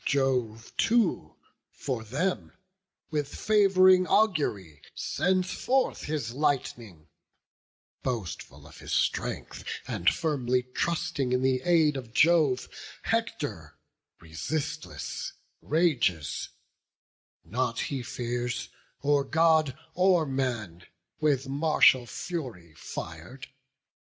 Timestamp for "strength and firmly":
8.91-10.63